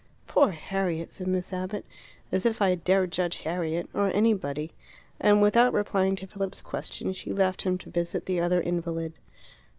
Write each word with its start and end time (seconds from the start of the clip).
"Poor 0.25 0.49
Harriet!" 0.49 1.11
said 1.11 1.27
Miss 1.27 1.53
Abbott. 1.53 1.85
"As 2.31 2.43
if 2.43 2.59
I 2.59 2.73
dare 2.73 3.05
judge 3.05 3.41
Harriet! 3.41 3.87
Or 3.93 4.07
anybody." 4.07 4.71
And 5.19 5.43
without 5.43 5.73
replying 5.73 6.15
to 6.15 6.25
Philip's 6.25 6.63
question 6.63 7.13
she 7.13 7.31
left 7.31 7.61
him 7.61 7.77
to 7.77 7.91
visit 7.91 8.25
the 8.25 8.39
other 8.41 8.59
invalid. 8.59 9.13